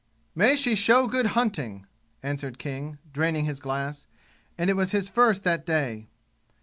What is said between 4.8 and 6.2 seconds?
his first that day.